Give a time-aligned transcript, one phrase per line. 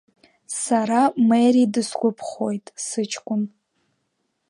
[0.61, 3.41] Сара Мери дысгәаԥхоит, сыҷкәын.